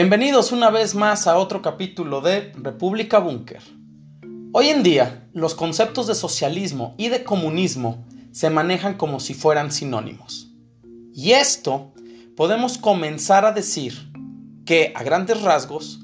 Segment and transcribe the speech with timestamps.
[0.00, 3.60] Bienvenidos una vez más a otro capítulo de República Búnker.
[4.52, 9.72] Hoy en día, los conceptos de socialismo y de comunismo se manejan como si fueran
[9.72, 10.52] sinónimos.
[11.12, 11.94] Y esto
[12.36, 14.12] podemos comenzar a decir
[14.64, 15.98] que, a grandes rasgos,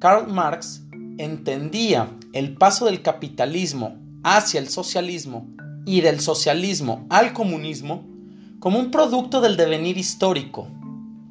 [0.00, 0.82] Karl Marx
[1.16, 3.94] entendía el paso del capitalismo
[4.24, 5.46] hacia el socialismo
[5.86, 8.08] y del socialismo al comunismo
[8.58, 10.66] como un producto del devenir histórico.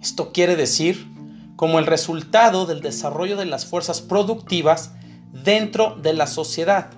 [0.01, 1.13] Esto quiere decir
[1.55, 4.91] como el resultado del desarrollo de las fuerzas productivas
[5.31, 6.91] dentro de la sociedad,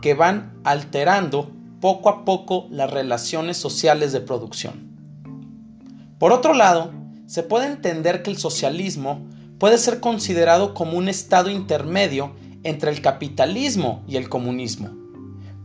[0.00, 4.96] que van alterando poco a poco las relaciones sociales de producción.
[6.18, 6.92] Por otro lado,
[7.26, 9.26] se puede entender que el socialismo
[9.58, 14.90] puede ser considerado como un estado intermedio entre el capitalismo y el comunismo,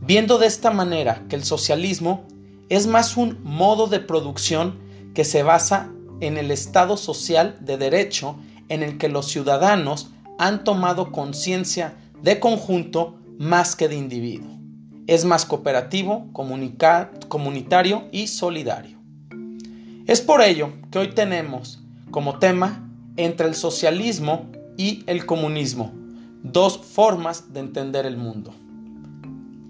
[0.02, 2.26] viendo de esta manera que el socialismo
[2.70, 4.80] es más un modo de producción
[5.14, 8.38] que se basa en el estado social de derecho
[8.70, 14.50] en el que los ciudadanos han tomado conciencia de conjunto más que de individuo.
[15.08, 18.98] Es más cooperativo, comunitario y solidario.
[20.08, 25.92] Es por ello que hoy tenemos como tema entre el socialismo y el comunismo,
[26.44, 28.54] dos formas de entender el mundo.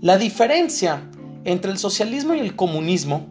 [0.02, 1.04] La diferencia
[1.44, 3.28] entre el socialismo y el comunismo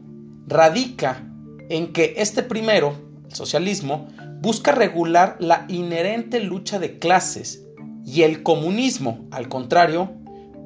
[0.47, 1.23] radica
[1.69, 2.95] en que este primero,
[3.31, 4.09] el socialismo,
[4.41, 7.65] busca regular la inherente lucha de clases
[8.05, 10.13] y el comunismo, al contrario,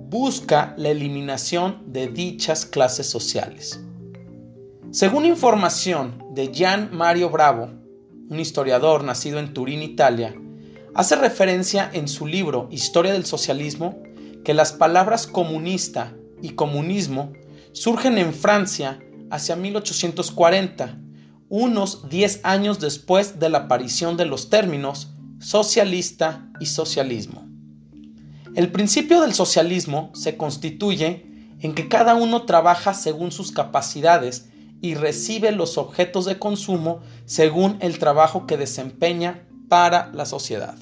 [0.09, 3.81] busca la eliminación de dichas clases sociales.
[4.91, 7.71] Según información de Gian Mario Bravo,
[8.31, 10.35] un historiador nacido en Turín, Italia,
[10.95, 14.03] hace referencia en su libro Historia del Socialismo
[14.45, 17.33] que las palabras comunista y comunismo
[17.73, 20.99] surgen en Francia hacia 1840,
[21.57, 27.47] unos 10 años después de la aparición de los términos socialista y socialismo.
[28.57, 34.49] El principio del socialismo se constituye en que cada uno trabaja según sus capacidades
[34.81, 40.75] y recibe los objetos de consumo según el trabajo que desempeña para la sociedad.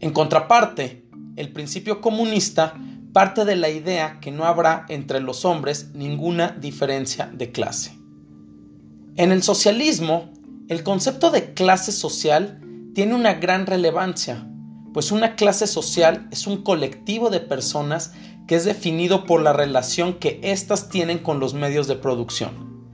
[0.00, 1.06] En contraparte,
[1.36, 2.80] el principio comunista
[3.12, 7.97] parte de la idea que no habrá entre los hombres ninguna diferencia de clase.
[9.18, 10.30] En el socialismo,
[10.68, 12.60] el concepto de clase social
[12.94, 14.46] tiene una gran relevancia,
[14.94, 18.12] pues una clase social es un colectivo de personas
[18.46, 22.86] que es definido por la relación que éstas tienen con los medios de producción.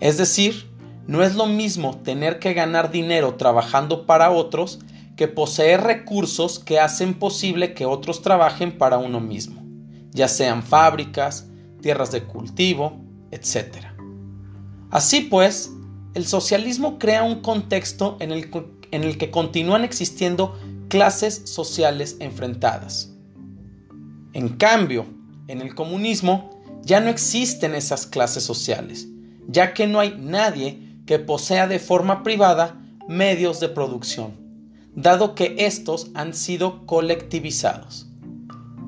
[0.00, 0.66] Es decir,
[1.06, 4.78] no es lo mismo tener que ganar dinero trabajando para otros
[5.14, 9.62] que poseer recursos que hacen posible que otros trabajen para uno mismo,
[10.12, 11.50] ya sean fábricas,
[11.82, 12.98] tierras de cultivo,
[13.30, 13.95] etc.
[14.96, 15.72] Así pues,
[16.14, 20.58] el socialismo crea un contexto en el, que continúan existiendo
[20.88, 23.12] clases sociales enfrentadas.
[24.32, 25.04] En cambio,
[25.48, 29.06] en el comunismo ya no existen esas clases sociales,
[29.46, 34.32] ya que no hay nadie que posea de forma privada medios de producción,
[34.94, 38.06] dado que estos han sido colectivizados.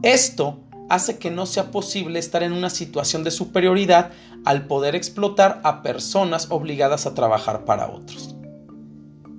[0.03, 0.59] Esto
[0.89, 4.11] hace que no sea posible estar en una situación de superioridad
[4.45, 8.35] al poder explotar a personas obligadas a trabajar para otros.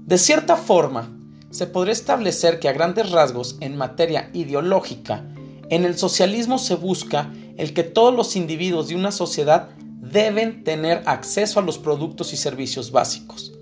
[0.06, 1.16] De cierta forma,
[1.50, 5.24] se podría establecer que a grandes rasgos en materia ideológica,
[5.70, 9.70] en el socialismo se busca el que todos los individuos de una sociedad
[10.02, 13.54] deben tener acceso a los productos y servicios básicos.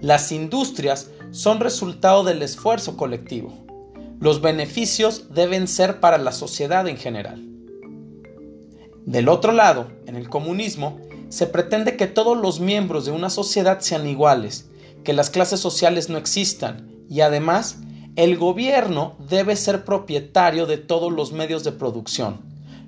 [0.00, 3.52] Las industrias son resultado del esfuerzo colectivo.
[4.22, 7.44] Los beneficios deben ser para la sociedad en general.
[9.04, 13.80] Del otro lado, en el comunismo, se pretende que todos los miembros de una sociedad
[13.80, 14.70] sean iguales,
[15.02, 17.78] que las clases sociales no existan y además
[18.14, 22.42] el gobierno debe ser propietario de todos los medios de producción.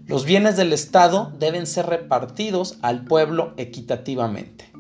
[0.06, 4.70] Los bienes del Estado deben ser repartidos al pueblo equitativamente.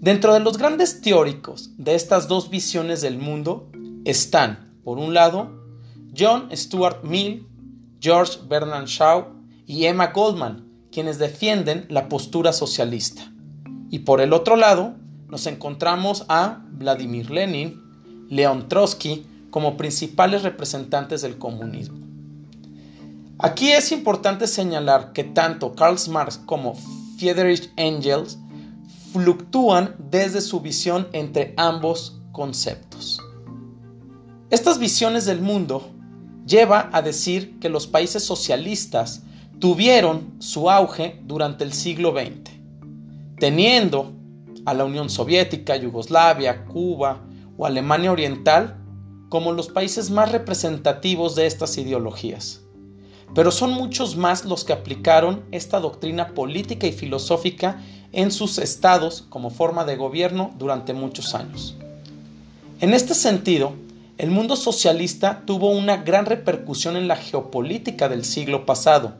[0.00, 3.70] Dentro de los grandes teóricos de estas dos visiones del mundo
[4.04, 5.50] están por un lado,
[6.16, 7.46] John Stuart Mill,
[8.00, 9.26] George Bernard Shaw
[9.66, 13.32] y Emma Goldman, quienes defienden la postura socialista.
[13.90, 14.94] Y por el otro lado,
[15.28, 21.98] nos encontramos a Vladimir Lenin, Leon Trotsky como principales representantes del comunismo.
[23.38, 26.74] Aquí es importante señalar que tanto Karl Marx como
[27.18, 28.38] Friedrich Engels
[29.12, 33.20] fluctúan desde su visión entre ambos conceptos.
[34.50, 35.90] Estas visiones del mundo
[36.46, 39.22] lleva a decir que los países socialistas
[39.58, 42.50] tuvieron su auge durante el siglo XX,
[43.38, 44.12] teniendo
[44.64, 47.20] a la Unión Soviética, Yugoslavia, Cuba,
[47.58, 48.78] o Alemania Oriental
[49.28, 52.62] como los países más representativos de estas ideologías.
[53.34, 59.26] Pero son muchos más los que aplicaron esta doctrina política y filosófica en sus estados
[59.28, 61.76] como forma de gobierno durante muchos años.
[62.80, 63.74] En este sentido,
[64.18, 69.14] el mundo socialista tuvo una gran repercusión en la geopolítica del siglo pasado,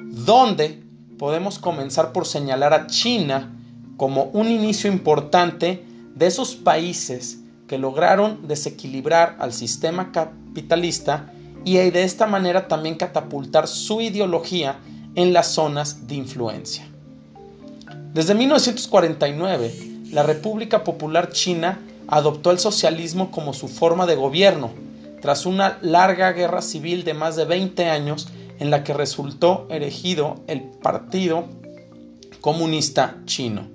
[0.00, 0.80] donde
[1.18, 3.52] podemos comenzar por señalar a China
[3.96, 11.32] como un inicio importante de esos países que lograron desequilibrar al sistema capitalista
[11.64, 14.78] y de esta manera también catapultar su ideología
[15.16, 16.88] en las zonas de influencia.
[18.14, 19.74] Desde 1949,
[20.12, 24.70] la República Popular China adoptó el socialismo como su forma de gobierno,
[25.20, 28.28] tras una larga guerra civil de más de 20 años
[28.58, 31.44] en la que resultó erigido el Partido
[32.40, 33.68] Comunista Chino.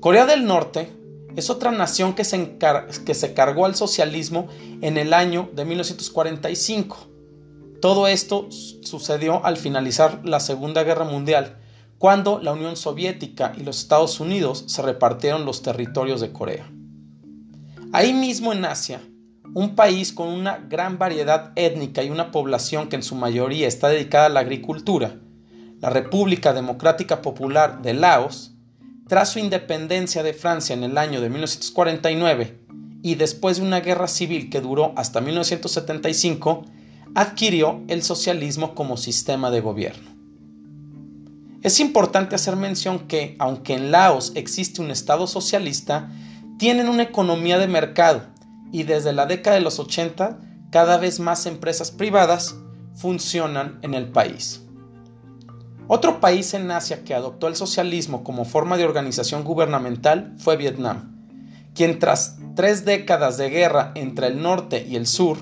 [0.00, 0.90] Corea del Norte
[1.36, 2.56] es otra nación que se,
[3.04, 4.48] que se cargó al socialismo
[4.80, 7.08] en el año de 1945.
[7.80, 11.58] Todo esto sucedió al finalizar la Segunda Guerra Mundial,
[11.98, 16.70] cuando la Unión Soviética y los Estados Unidos se repartieron los territorios de Corea.
[17.94, 19.00] Ahí mismo en Asia,
[19.54, 23.86] un país con una gran variedad étnica y una población que en su mayoría está
[23.86, 25.20] dedicada a la agricultura,
[25.80, 28.56] la República Democrática Popular de Laos,
[29.06, 32.64] tras su independencia de Francia en el año de 1949
[33.04, 36.64] y después de una guerra civil que duró hasta 1975,
[37.14, 40.10] adquirió el socialismo como sistema de gobierno.
[41.62, 46.10] Es importante hacer mención que, aunque en Laos existe un Estado socialista,
[46.58, 48.22] tienen una economía de mercado
[48.72, 50.38] y desde la década de los 80
[50.70, 52.56] cada vez más empresas privadas
[52.94, 54.62] funcionan en el país.
[55.86, 61.28] Otro país en Asia que adoptó el socialismo como forma de organización gubernamental fue Vietnam,
[61.74, 65.38] quien tras tres décadas de guerra entre el norte y el sur,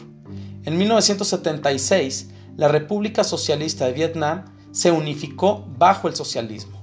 [0.65, 6.82] en 1976 la República Socialista de Vietnam se unificó bajo el socialismo.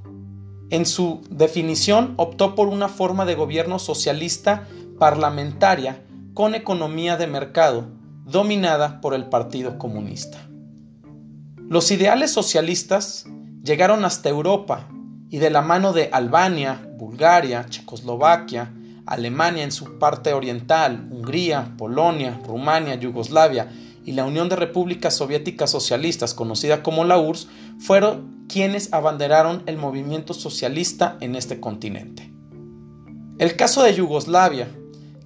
[0.71, 4.68] En su definición optó por una forma de gobierno socialista
[5.00, 7.88] parlamentaria con economía de mercado
[8.25, 10.38] dominada por el Partido Comunista.
[11.57, 13.25] Los ideales socialistas
[13.63, 14.88] llegaron hasta Europa
[15.30, 18.74] y de la mano de Albania, Bulgaria, Checoslovaquia,
[19.07, 23.71] Alemania en su parte oriental, Hungría, Polonia, Rumania, Yugoslavia
[24.05, 27.47] y la Unión de Repúblicas Soviéticas Socialistas, conocida como la URSS,
[27.79, 32.31] fueron quienes abanderaron el movimiento socialista en este continente.
[33.37, 34.67] El caso de Yugoslavia,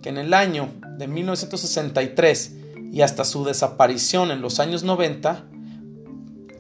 [0.02, 2.56] que en el año de 1963
[2.92, 5.46] y hasta su desaparición en los años 90,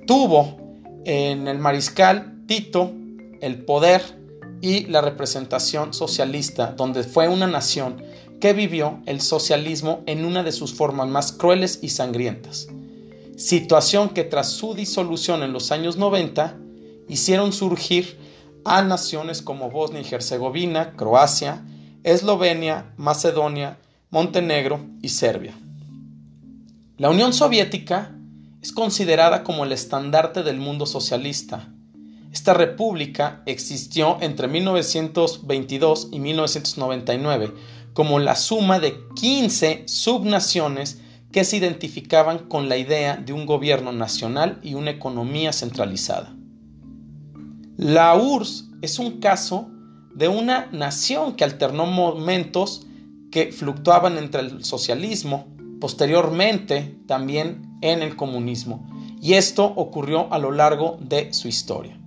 [0.07, 0.57] tuvo
[1.05, 2.91] en el mariscal Tito
[3.41, 4.01] el poder
[4.61, 8.01] y la representación socialista, donde fue una nación
[8.43, 12.67] que vivió el socialismo en una de sus formas más crueles y sangrientas,
[13.37, 16.57] situación que tras su disolución en los años 90
[17.07, 18.17] hicieron surgir
[18.65, 21.63] a naciones como Bosnia y Herzegovina, Croacia,
[22.03, 23.77] Eslovenia, Macedonia,
[24.09, 25.53] Montenegro y Serbia.
[26.97, 28.13] La Unión Soviética
[28.61, 31.69] es considerada como el estandarte del mundo socialista.
[32.33, 37.53] Esta república existió entre 1922 y 1999
[37.93, 40.99] como la suma de 15 subnaciones
[41.31, 46.35] que se identificaban con la idea de un gobierno nacional y una economía centralizada.
[47.77, 49.69] La URSS es un caso
[50.13, 52.85] de una nación que alternó momentos
[53.31, 55.47] que fluctuaban entre el socialismo,
[55.81, 58.87] posteriormente también en el comunismo,
[59.19, 61.99] y esto ocurrió a lo largo de su historia.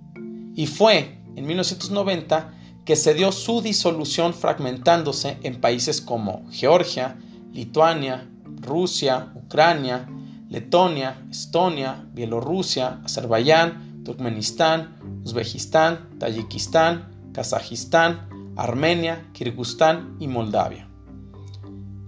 [0.55, 2.53] Y fue en 1990
[2.87, 7.17] que se dio su disolución fragmentándose en países como Georgia,
[7.51, 8.29] Lituania,
[8.61, 10.07] Rusia, Ucrania,
[10.49, 20.87] Letonia, Estonia, Bielorrusia, Azerbaiyán, Turkmenistán, Uzbekistán, Tayikistán, Kazajistán, Armenia, Kirguistán y Moldavia.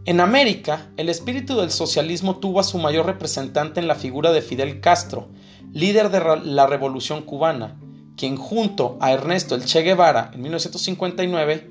[0.05, 4.41] En América, el espíritu del socialismo tuvo a su mayor representante en la figura de
[4.41, 5.27] Fidel Castro,
[5.73, 7.77] líder de la Revolución cubana,
[8.19, 11.69] quien junto a Ernesto el Che Guevara en 1959,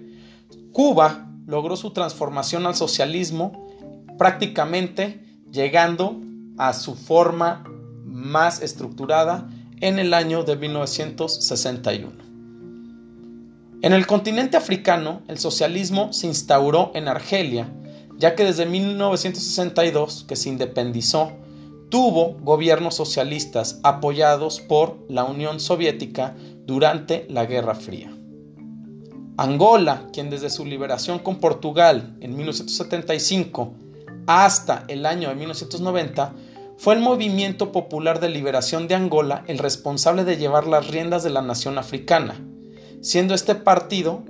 [0.73, 3.69] Cuba logró su transformación al socialismo
[4.17, 6.19] prácticamente llegando
[6.57, 7.65] a su forma
[8.07, 9.47] más estructurada
[9.81, 12.13] en el año de 1961.
[13.83, 17.71] En el continente africano, el socialismo se instauró en Argelia,
[18.17, 21.31] ya que desde 1962, que se independizó,
[21.89, 28.13] tuvo gobiernos socialistas apoyados por la Unión Soviética durante la Guerra Fría.
[29.37, 33.73] Angola, quien desde su liberación con Portugal en 1975
[34.27, 36.35] hasta el año de 1990
[36.77, 41.31] fue el movimiento popular de liberación de Angola el responsable de llevar las riendas de
[41.31, 42.41] la nación africana,
[43.01, 44.23] siendo este partido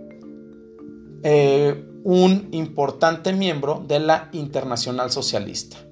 [1.23, 5.88] eh, un importante miembro de la Internacional Socialista.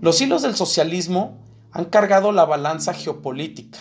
[0.00, 1.36] Los hilos del socialismo
[1.72, 3.78] han cargado la balanza geopolítica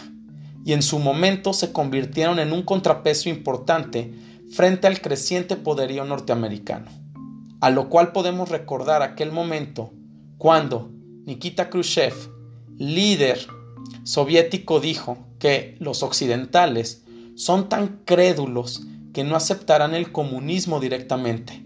[0.66, 4.14] y en su momento se convirtieron en un contrapeso importante
[4.52, 6.92] frente al creciente poderío norteamericano,
[7.62, 9.94] a lo cual podemos recordar aquel momento
[10.38, 10.92] cuando
[11.26, 12.14] Nikita Khrushchev,
[12.78, 13.48] líder
[14.04, 18.82] soviético, dijo que los occidentales son tan crédulos
[19.14, 21.66] que no aceptarán el comunismo directamente,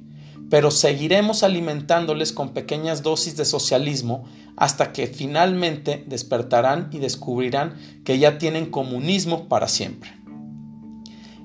[0.54, 7.74] pero seguiremos alimentándoles con pequeñas dosis de socialismo hasta que finalmente despertarán y descubrirán
[8.06, 10.12] que ya tienen comunismo para siempre.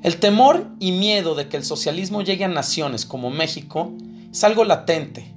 [0.02, 3.94] El temor y miedo de que el socialismo llegue a naciones como México
[4.30, 5.34] es algo latente.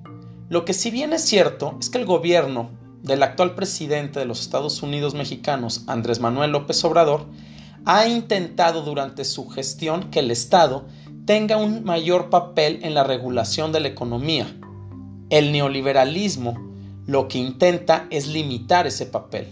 [0.50, 2.72] Lo que si bien es cierto es que el gobierno
[3.04, 7.26] del actual presidente de los Estados Unidos mexicanos, Andrés Manuel López Obrador,
[7.86, 10.88] ha intentado durante su gestión que el Estado
[11.26, 14.48] tenga un mayor papel en la regulación de la economía.
[15.30, 16.72] El neoliberalismo
[17.08, 19.48] lo que intenta es limitar ese papel.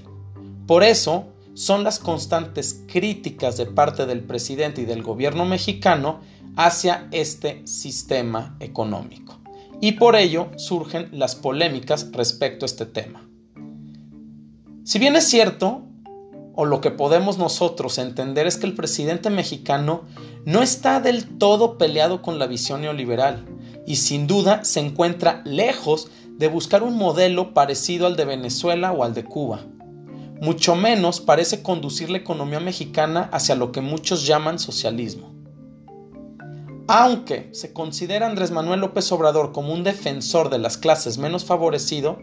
[0.67, 6.21] Por eso son las constantes críticas de parte del presidente y del gobierno mexicano
[6.55, 9.39] hacia este sistema económico.
[9.81, 13.27] Y por ello surgen las polémicas respecto a este tema.
[14.83, 15.83] Si bien es cierto,
[16.61, 20.01] o lo que podemos nosotros entender es que el presidente mexicano
[20.43, 23.45] no está del todo peleado con la visión neoliberal
[23.87, 29.05] y sin duda se encuentra lejos de buscar un modelo parecido al de Venezuela o
[29.05, 29.61] al de Cuba.
[30.41, 35.33] Mucho menos parece conducir la economía mexicana hacia lo que muchos llaman socialismo.
[36.89, 42.19] Aunque se considera Andrés Manuel López Obrador como un defensor de las clases menos favorecido,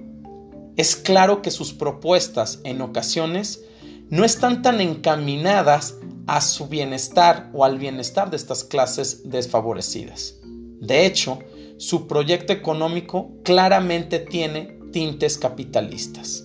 [0.76, 3.62] es claro que sus propuestas en ocasiones
[4.08, 5.96] no están tan encaminadas
[6.26, 10.36] a su bienestar o al bienestar de estas clases desfavorecidas.
[10.80, 11.38] De hecho,
[11.78, 16.44] su proyecto económico claramente tiene tintes capitalistas.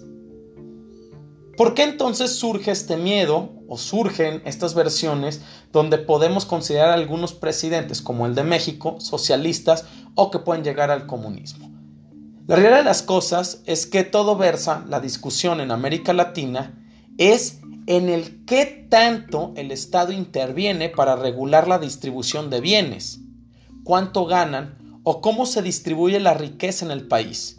[1.57, 5.41] ¿Por qué entonces surge este miedo o surgen estas versiones
[5.71, 10.89] donde podemos considerar a algunos presidentes como el de México socialistas o que pueden llegar
[10.89, 11.69] al comunismo?
[12.47, 16.80] La realidad de las cosas es que todo versa la discusión en América Latina
[17.17, 23.19] es en el qué tanto el Estado interviene para regular la distribución de bienes,
[23.83, 27.57] cuánto ganan o cómo se distribuye la riqueza en el país.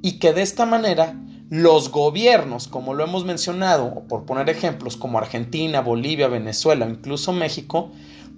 [0.00, 1.14] Y que de esta manera
[1.50, 7.90] los gobiernos, como lo hemos mencionado, por poner ejemplos como Argentina, Bolivia, Venezuela incluso México,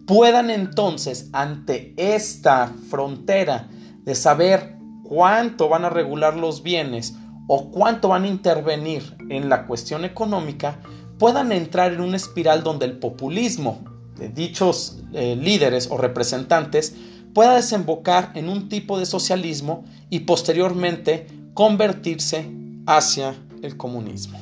[0.07, 3.69] puedan entonces ante esta frontera
[4.05, 7.17] de saber cuánto van a regular los bienes
[7.47, 10.81] o cuánto van a intervenir en la cuestión económica,
[11.19, 13.85] puedan entrar en una espiral donde el populismo
[14.17, 16.95] de dichos eh, líderes o representantes
[17.35, 22.51] pueda desembocar en un tipo de socialismo y posteriormente convertirse
[22.87, 24.39] hacia el comunismo.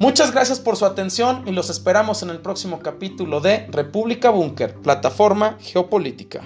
[0.00, 4.74] Muchas gracias por su atención y los esperamos en el próximo capítulo de República Búnker,
[4.76, 6.42] plataforma geopolítica.